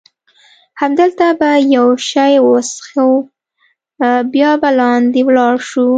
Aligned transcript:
همدلته 0.81 1.27
به 1.39 1.49
یو 1.75 1.87
شی 2.09 2.33
وڅښو، 2.45 3.09
بیا 4.33 4.51
به 4.61 4.69
لاندې 4.79 5.21
ولاړ 5.27 5.55
شو. 5.69 5.87